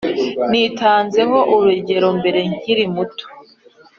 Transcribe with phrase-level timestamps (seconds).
[0.51, 3.25] Nitanzeho urugero, mbere nkiri muto